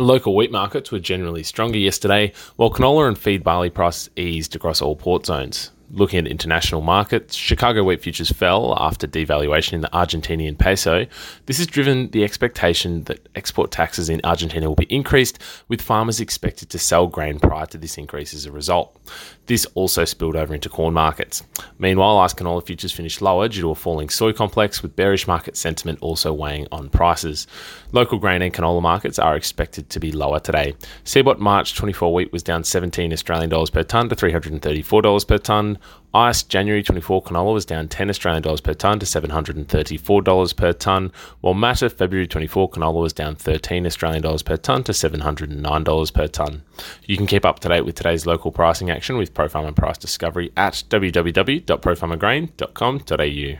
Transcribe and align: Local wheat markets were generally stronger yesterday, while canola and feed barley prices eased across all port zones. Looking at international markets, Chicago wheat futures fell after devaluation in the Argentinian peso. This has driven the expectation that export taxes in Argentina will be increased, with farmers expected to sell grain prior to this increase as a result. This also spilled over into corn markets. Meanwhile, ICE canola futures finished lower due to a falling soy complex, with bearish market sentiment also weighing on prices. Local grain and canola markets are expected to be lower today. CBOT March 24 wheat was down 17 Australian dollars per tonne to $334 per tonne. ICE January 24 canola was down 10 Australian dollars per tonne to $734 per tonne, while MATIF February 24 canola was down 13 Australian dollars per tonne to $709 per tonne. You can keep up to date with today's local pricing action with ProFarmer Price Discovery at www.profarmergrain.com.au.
Local 0.00 0.34
wheat 0.34 0.50
markets 0.50 0.90
were 0.90 0.98
generally 0.98 1.42
stronger 1.42 1.78
yesterday, 1.78 2.32
while 2.56 2.70
canola 2.70 3.06
and 3.06 3.18
feed 3.18 3.44
barley 3.44 3.68
prices 3.68 4.08
eased 4.16 4.56
across 4.56 4.80
all 4.80 4.96
port 4.96 5.26
zones. 5.26 5.72
Looking 5.92 6.20
at 6.20 6.26
international 6.28 6.82
markets, 6.82 7.34
Chicago 7.34 7.82
wheat 7.82 8.00
futures 8.00 8.30
fell 8.30 8.76
after 8.78 9.08
devaluation 9.08 9.72
in 9.72 9.80
the 9.80 9.88
Argentinian 9.88 10.56
peso. 10.56 11.06
This 11.46 11.58
has 11.58 11.66
driven 11.66 12.10
the 12.12 12.22
expectation 12.22 13.02
that 13.04 13.28
export 13.34 13.72
taxes 13.72 14.08
in 14.08 14.20
Argentina 14.22 14.68
will 14.68 14.76
be 14.76 14.84
increased, 14.84 15.40
with 15.66 15.82
farmers 15.82 16.20
expected 16.20 16.70
to 16.70 16.78
sell 16.78 17.08
grain 17.08 17.40
prior 17.40 17.66
to 17.66 17.78
this 17.78 17.98
increase 17.98 18.32
as 18.34 18.46
a 18.46 18.52
result. 18.52 18.96
This 19.46 19.66
also 19.74 20.04
spilled 20.04 20.36
over 20.36 20.54
into 20.54 20.68
corn 20.68 20.94
markets. 20.94 21.42
Meanwhile, 21.80 22.18
ICE 22.18 22.34
canola 22.34 22.64
futures 22.64 22.92
finished 22.92 23.20
lower 23.20 23.48
due 23.48 23.62
to 23.62 23.70
a 23.70 23.74
falling 23.74 24.10
soy 24.10 24.32
complex, 24.32 24.82
with 24.82 24.94
bearish 24.94 25.26
market 25.26 25.56
sentiment 25.56 25.98
also 26.00 26.32
weighing 26.32 26.68
on 26.70 26.88
prices. 26.88 27.48
Local 27.90 28.18
grain 28.18 28.42
and 28.42 28.54
canola 28.54 28.80
markets 28.80 29.18
are 29.18 29.34
expected 29.34 29.90
to 29.90 29.98
be 29.98 30.12
lower 30.12 30.38
today. 30.38 30.74
CBOT 31.04 31.40
March 31.40 31.74
24 31.74 32.14
wheat 32.14 32.32
was 32.32 32.44
down 32.44 32.62
17 32.62 33.12
Australian 33.12 33.50
dollars 33.50 33.70
per 33.70 33.82
tonne 33.82 34.08
to 34.08 34.14
$334 34.14 35.26
per 35.26 35.38
tonne. 35.38 35.78
ICE 36.12 36.42
January 36.42 36.82
24 36.82 37.22
canola 37.22 37.54
was 37.54 37.64
down 37.64 37.86
10 37.86 38.10
Australian 38.10 38.42
dollars 38.42 38.60
per 38.60 38.74
tonne 38.74 38.98
to 38.98 39.06
$734 39.06 40.56
per 40.56 40.72
tonne, 40.72 41.12
while 41.40 41.54
MATIF 41.54 41.92
February 41.92 42.26
24 42.26 42.70
canola 42.70 43.00
was 43.00 43.12
down 43.12 43.36
13 43.36 43.86
Australian 43.86 44.22
dollars 44.22 44.42
per 44.42 44.56
tonne 44.56 44.82
to 44.82 44.90
$709 44.92 46.12
per 46.12 46.26
tonne. 46.26 46.62
You 47.04 47.16
can 47.16 47.26
keep 47.26 47.44
up 47.44 47.60
to 47.60 47.68
date 47.68 47.84
with 47.84 47.94
today's 47.94 48.26
local 48.26 48.50
pricing 48.50 48.90
action 48.90 49.18
with 49.18 49.34
ProFarmer 49.34 49.76
Price 49.76 49.98
Discovery 49.98 50.50
at 50.56 50.82
www.profarmergrain.com.au. 50.90 53.58